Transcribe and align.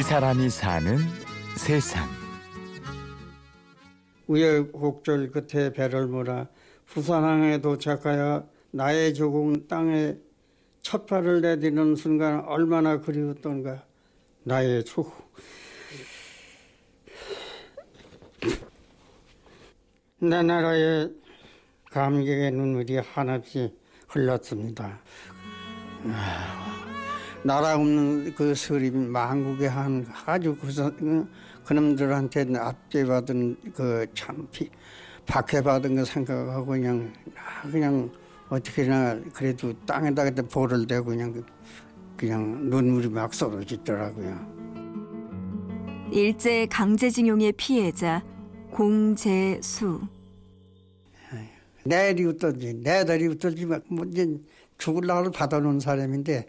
이 0.00 0.02
사람이 0.02 0.48
사는 0.48 0.96
세상. 1.58 2.08
우여곡절 4.28 5.30
끝에 5.30 5.74
배를 5.74 6.06
몰아 6.06 6.48
부산항에 6.86 7.60
도착하여 7.60 8.48
나의 8.70 9.12
조공 9.12 9.68
땅에 9.68 10.16
첫 10.80 11.04
발을 11.04 11.42
내디는 11.42 11.96
순간 11.96 12.40
얼마나 12.46 12.98
그리웠던가 12.98 13.84
나의 14.42 14.86
조내 14.86 15.12
나라의 20.42 21.12
감격의 21.90 22.52
눈물이 22.52 22.96
한없이 22.96 23.76
흘렀습니다. 24.08 24.98
나라 27.42 27.74
없는 27.74 28.34
그 28.34 28.54
서림 28.54 29.10
망국의 29.10 29.68
한 29.68 30.06
아주 30.26 30.54
그, 30.56 30.68
그 30.96 31.26
그놈들한테 31.64 32.46
압제받은 32.54 33.56
그참 33.74 34.48
박해받은 35.26 35.96
거 35.96 36.04
생각하고 36.04 36.66
그냥 36.66 37.12
그냥 37.70 38.10
어떻게나 38.48 39.20
그래도 39.32 39.72
땅에다 39.86 40.24
그때 40.24 40.42
볼을 40.42 40.86
대고 40.86 41.06
그냥 41.06 41.42
그냥 42.16 42.68
눈물이 42.68 43.08
막 43.08 43.32
쏟아지더라고요. 43.32 44.60
일제 46.12 46.66
강제징용의 46.66 47.52
피해자 47.52 48.22
공재수. 48.70 50.00
내일이 51.84 52.26
어떤지 52.26 52.74
내달이 52.74 53.28
어떤지 53.28 53.64
뭐 53.64 54.04
이제 54.10 54.28
죽을 54.76 55.06
날을 55.06 55.30
받아놓은 55.30 55.80
사람인데 55.80 56.46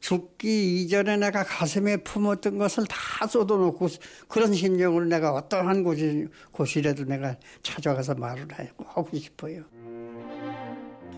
죽기 0.00 0.82
이전에 0.82 1.16
내가 1.16 1.42
가슴에 1.42 1.98
품었던 1.98 2.56
것을 2.56 2.84
다 2.86 3.26
쏟아놓고 3.26 3.88
그런 4.28 4.52
심정으로 4.54 5.06
내가 5.06 5.32
어떠한 5.32 5.82
곳이, 5.82 6.28
곳이라도 6.52 7.04
내가 7.04 7.36
찾아가서 7.62 8.14
말을 8.14 8.46
하고 8.86 9.16
싶어요. 9.16 9.64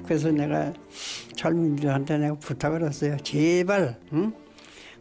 그래서 0.04 0.30
내가 0.30 0.72
젊은이들한테 1.36 2.18
내가 2.18 2.34
부탁을 2.36 2.84
했어요. 2.86 3.16
제발, 3.22 4.00
응? 4.12 4.32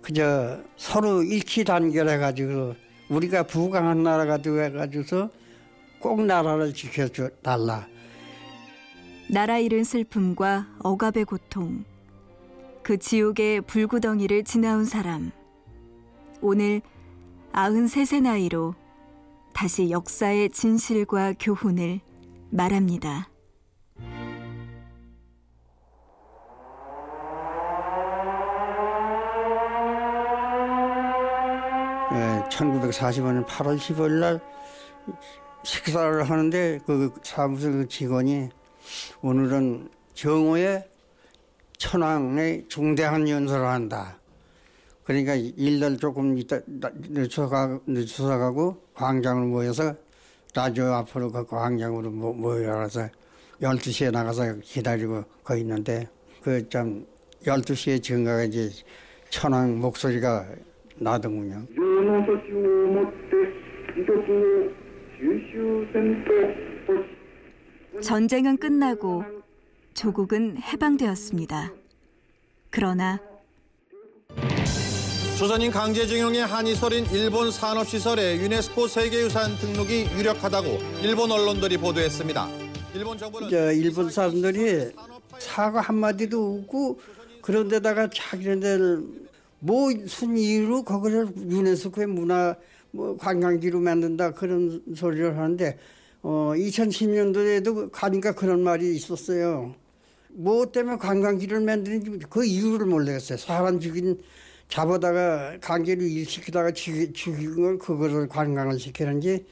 그저 0.02 0.60
서로 0.78 1.24
일치 1.24 1.64
단결해가지고 1.64 2.76
우리가 3.10 3.44
부강한 3.44 4.04
나라가 4.04 4.38
되어가지고서 4.38 5.30
꼭 6.00 6.26
나라를 6.26 6.74
지켜줘 6.74 7.30
달라. 7.42 7.88
나라 9.32 9.58
잃은 9.58 9.84
슬픔과 9.84 10.68
억압의 10.80 11.26
고통, 11.26 11.86
그 12.90 12.98
지옥의 12.98 13.62
불구덩이를 13.62 14.44
지나온 14.44 14.84
사람. 14.84 15.30
오늘 16.42 16.82
93세 17.54 18.20
나이로 18.20 18.74
다시 19.54 19.92
역사의 19.92 20.50
진실과 20.50 21.34
교훈을 21.40 22.00
말합니다. 22.50 23.30
예, 32.12 32.44
1945년 32.50 33.46
8월 33.46 33.78
15일 33.78 34.12
날 34.14 34.40
식사를 35.62 36.28
하는데 36.28 36.80
그 36.88 37.14
사무소 37.22 37.86
직원이 37.86 38.50
오늘은 39.22 39.90
정오에 40.16 40.89
천왕에 41.80 42.66
중대한 42.68 43.28
연설을 43.28 43.66
한다. 43.66 44.20
그러니까 45.06 45.34
일날 45.34 45.98
조금 45.98 46.38
있다 46.38 46.60
늦춰가 46.68 47.80
늦춰서 47.88 48.38
가고 48.38 48.78
광장으로 48.94 49.48
모여서 49.48 49.96
라디오 50.54 50.86
앞으로 50.94 51.32
그 51.32 51.46
광장으로 51.48 52.12
모여서 52.12 53.10
12시에 53.62 54.12
나가서 54.12 54.60
기다리고 54.62 55.24
거 55.44 55.56
있는데 55.58 56.08
그 56.44 56.68
참 56.70 57.06
12시에 57.44 58.04
증가가 58.04 58.44
이제 58.44 58.70
천왕 59.30 59.80
목소리가 59.80 60.46
나더군요. 60.98 61.66
전쟁은 68.02 68.58
끝나고 68.58 69.24
조국은 69.94 70.58
해방되었습니다. 70.62 71.74
그러나 72.70 73.20
조선인 75.38 75.72
강제징용의 75.72 76.46
한이 76.46 76.76
설인 76.76 77.06
일본 77.12 77.50
산업시설의 77.52 78.40
유네스코 78.42 78.88
세계유산 78.88 79.58
등록이 79.58 80.10
유력하다고 80.18 80.68
일본 81.02 81.32
언론들이 81.32 81.78
보도했습니다. 81.78 82.48
일본 82.94 83.18
정부는 83.18 83.50
저 83.50 83.72
일본 83.72 84.10
사람들이 84.10 84.92
사과 85.40 85.80
한마디도 85.82 86.60
없고 86.64 87.00
그런데다가 87.42 88.10
자기네들 88.10 89.04
무슨 89.60 90.38
이유로 90.38 90.84
거기를 90.84 91.28
유네스코의 91.36 92.08
문화 92.08 92.56
뭐 92.92 93.16
관광지로 93.18 93.80
만든다 93.80 94.34
그런 94.34 94.82
소리를 94.96 95.38
하는데 95.38 95.78
어 96.22 96.54
2010년도에도 96.56 97.92
가니까 97.92 98.34
그런 98.34 98.64
말이 98.64 98.96
있었어요. 98.96 99.74
뭐 100.32 100.72
때문에 100.72 100.98
관광지를 100.98 101.62
만드는지 101.62 102.26
그 102.30 102.46
이유를 102.46 102.86
모르겠어요. 102.86 103.38
사람 103.38 103.80
죽인 103.80 104.20
잡아다가 104.68 105.58
강제로 105.60 106.02
일시키다가 106.04 106.72
죽이, 106.72 107.12
죽인 107.14 107.56
걸 107.56 107.78
그거를 107.80 108.28
관광을 108.28 108.80
시키는지 108.80 109.46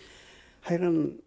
하여간 0.61 1.19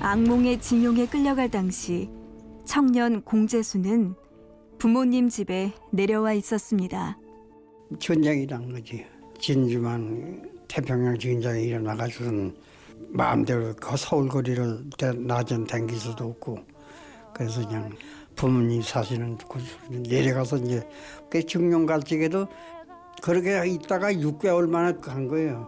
악몽의 0.00 0.60
징용에 0.60 1.06
끌려갈 1.06 1.50
당시 1.50 2.08
청년 2.64 3.22
공재수는 3.22 4.14
부모님 4.78 5.28
집에 5.28 5.72
내려와 5.90 6.34
있었습니다. 6.34 7.18
전쟁이란 7.98 8.72
거지. 8.72 9.04
진주만 9.38 10.50
태평양 10.68 11.18
진장에 11.18 11.62
일어나가지고는 11.62 12.54
마음대로 13.10 13.74
그 13.74 13.96
서울거리를 13.96 14.84
낮은 15.26 15.64
댕길 15.64 15.98
수도 15.98 16.26
없고 16.26 16.58
그래서 17.32 17.66
그냥 17.66 17.90
부모님 18.36 18.82
사시는 18.82 19.38
곳 19.38 19.62
내려가서 19.90 20.58
이제 20.58 20.88
그 21.30 21.44
중령 21.44 21.86
갈 21.86 22.02
적에도 22.02 22.46
그렇게 23.22 23.66
있다가 23.66 24.12
6개월 24.12 24.68
만에 24.68 24.92
간 25.00 25.26
거예요. 25.26 25.66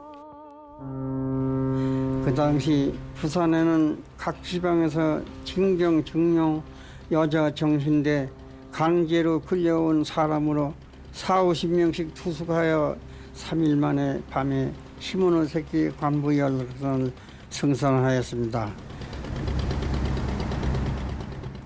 그 2.25 2.33
당시 2.35 2.95
부산에는 3.17 4.03
각 4.17 4.43
지방에서 4.45 5.23
징정, 5.45 6.05
증용, 6.05 6.63
여자 7.11 7.53
정신대 7.53 8.29
강제로 8.71 9.41
끌려온 9.41 10.05
사람으로 10.05 10.73
4, 11.13 11.43
50명씩 11.43 12.15
투숙하여 12.15 12.97
3일 13.35 13.77
만에 13.77 14.23
밤에 14.31 14.73
시몬의 14.99 15.47
새끼 15.49 15.91
관부 15.97 16.37
열선을 16.37 17.13
승선하였습니다. 17.51 18.73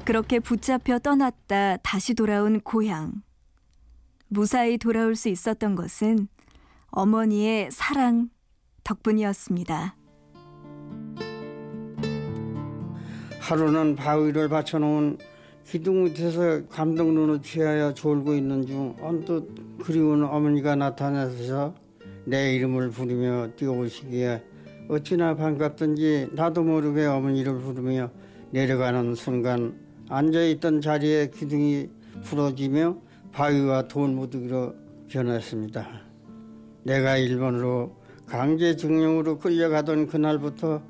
그렇게 0.04 0.38
붙잡혀 0.38 0.98
떠났다 0.98 1.78
다시 1.78 2.14
돌아온 2.14 2.60
고향. 2.60 3.22
무사히 4.28 4.78
돌아올 4.78 5.16
수 5.16 5.28
있었던 5.28 5.74
것은 5.74 6.28
어머니의 6.88 7.70
사랑 7.70 8.28
덕분이었습니다. 8.84 9.96
하루는 13.40 13.96
바위를 13.96 14.48
받쳐놓은 14.48 15.18
기둥 15.66 16.04
밑에서 16.04 16.66
감동 16.68 17.14
눈을 17.14 17.42
취하여 17.42 17.92
졸고 17.94 18.34
있는 18.34 18.66
중 18.66 18.94
언뜻 19.00 19.48
그리운 19.82 20.22
어머니가 20.22 20.76
나타나서 20.76 21.74
내 22.26 22.54
이름을 22.54 22.90
부르며 22.90 23.48
뛰어오시기에 23.56 24.42
어찌나 24.88 25.34
반갑던지 25.34 26.28
나도 26.32 26.62
모르게 26.62 27.06
어머니를 27.06 27.58
부르며 27.58 28.10
내려가는 28.50 29.14
순간 29.14 29.74
앉아있던 30.08 30.80
자리에 30.80 31.30
기둥이 31.30 31.88
부러지며 32.22 32.98
바위와 33.32 33.88
돌무더기로 33.88 34.74
변했습니다. 35.08 36.02
내가 36.84 37.16
일본으로 37.16 37.96
강제징용으로 38.26 39.38
끌려가던 39.38 40.06
그날부터 40.06 40.82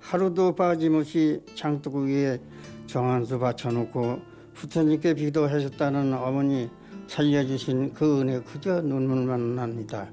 하루도 0.00 0.54
빠짐없이 0.56 1.42
장독 1.54 1.96
위에 1.96 2.40
정한수 2.86 3.38
받쳐놓고 3.38 4.20
부처님께 4.54 5.14
기도하셨다는 5.14 6.14
어머니 6.14 6.70
살려주신 7.06 7.94
그 7.94 8.20
은혜 8.20 8.40
그저 8.40 8.80
눈물만 8.80 9.56
납니다. 9.56 10.08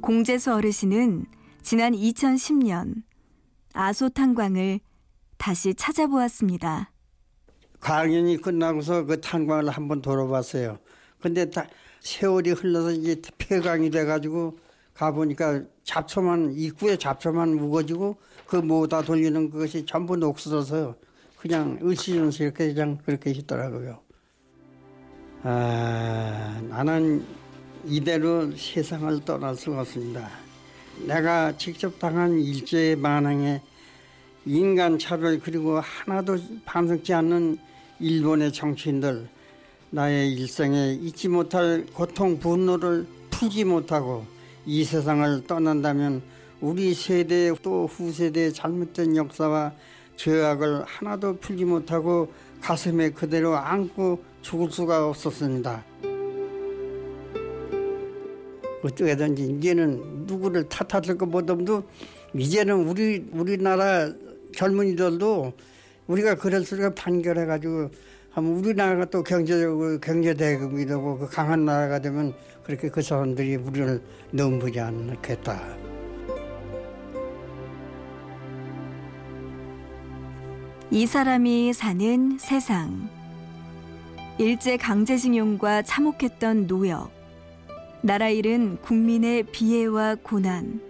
공재수 0.00 0.54
어르신은 0.54 1.26
지난 1.62 1.92
2010년 1.92 3.02
아소탄광을 3.72 4.80
다시 5.36 5.74
찾아보았습니다. 5.74 6.92
강연이 7.80 8.36
끝나고서 8.36 9.04
그 9.04 9.20
탄광을 9.20 9.68
한번 9.70 10.00
돌아봤어요. 10.00 10.78
근데 11.20 11.50
다 11.50 11.66
세월이 12.00 12.52
흘러서 12.52 12.92
이제 12.92 13.20
폐강이 13.38 13.90
돼가지고 13.90 14.58
가보니까 14.96 15.62
잡초만 15.84 16.54
입구에 16.56 16.96
잡초만 16.96 17.56
묵어지고 17.56 18.16
그 18.46 18.56
모다 18.56 19.02
돌리는 19.02 19.50
그것이 19.50 19.84
전부 19.84 20.16
녹슬어서 20.16 20.96
그냥 21.38 21.78
을씨년스 21.82 22.42
이렇게 22.42 22.72
그냥 22.72 22.98
그렇게 23.04 23.30
있더라고요. 23.30 24.00
아 25.42 26.60
나는 26.68 27.24
이대로 27.84 28.50
세상을 28.56 29.24
떠날 29.24 29.54
수가 29.54 29.82
없습니다. 29.82 30.28
내가 31.06 31.56
직접 31.56 31.98
당한 31.98 32.40
일제의 32.40 32.96
만행에 32.96 33.60
인간 34.46 34.98
차별 34.98 35.38
그리고 35.38 35.78
하나도 35.80 36.38
반성치 36.64 37.12
않는 37.12 37.58
일본의 38.00 38.52
정치인들 38.52 39.28
나의 39.90 40.32
일생에 40.32 40.94
잊지 40.94 41.28
못할 41.28 41.84
고통 41.92 42.38
분노를 42.38 43.06
풀지 43.30 43.64
못하고 43.64 44.35
이 44.66 44.82
세상을 44.82 45.44
떠난다면 45.46 46.22
우리 46.60 46.92
세대 46.92 47.52
또 47.62 47.86
후세대의 47.86 48.52
잘못된 48.52 49.16
역사와 49.16 49.72
죄악을 50.16 50.84
하나도 50.84 51.36
풀지 51.36 51.64
못하고 51.64 52.32
가슴에 52.60 53.10
그대로 53.10 53.54
안고 53.56 54.22
죽을 54.42 54.70
수가 54.70 55.06
없었습니다. 55.08 55.84
어떻게든지 58.82 59.56
이제는 59.58 60.26
누구를 60.26 60.68
탓할 60.68 61.16
것보다도 61.16 61.84
이제는 62.34 62.88
우리 62.88 63.24
우리나라 63.32 64.10
젊은이들도 64.54 65.52
우리가 66.08 66.34
그럴수록 66.36 66.94
판결해가지고 66.94 67.72
하면 67.72 67.90
우리나라가 68.44 69.06
또 69.06 69.22
경제적으로 69.22 69.98
경제 69.98 70.34
대국이 70.34 70.84
되고 70.84 71.18
그 71.18 71.26
강한 71.26 71.64
나라가 71.64 71.98
되면 71.98 72.34
그렇게 72.64 72.90
그 72.90 73.00
사람들이 73.00 73.56
우리를 73.56 74.02
넘보지 74.32 74.78
않겠다. 74.78 75.62
이 80.90 81.06
사람이 81.06 81.72
사는 81.72 82.38
세상. 82.38 83.08
일제 84.38 84.76
강제징용과 84.76 85.82
참혹했던 85.82 86.66
노역. 86.66 87.10
나라 88.02 88.28
잃은 88.28 88.78
국민의 88.82 89.44
비애와 89.44 90.16
고난. 90.22 90.80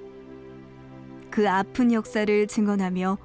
그 1.31 1.49
아픈 1.49 1.93
역사를 1.93 2.47
증언하며 2.47 3.19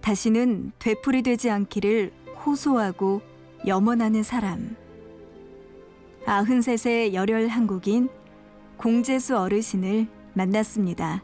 다시는 0.00 0.72
되풀이되지 0.80 1.48
않기를 1.48 2.12
호소하고 2.44 3.22
염원하는 3.66 4.22
사람. 4.22 4.76
아흔셋의 6.26 7.14
열혈 7.14 7.48
한국인 7.48 8.08
공재수 8.76 9.36
어르신을 9.38 10.06
만났습니다. 10.34 11.22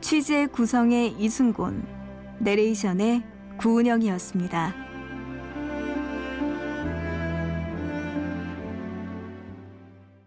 취재 0.00 0.46
구성의 0.46 1.16
이순곤, 1.18 1.86
내레이션의 2.40 3.22
구은영이었습니다. 3.58 4.83